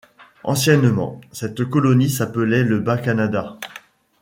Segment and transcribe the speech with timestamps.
[0.43, 3.59] Anciennement, cette colonie s'appelait le Bas-Canada.